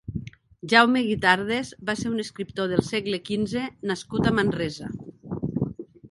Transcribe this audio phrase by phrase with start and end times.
[0.71, 4.89] Jaume Guitardes va ser un escriptor del segle quinze nascut a Manresa.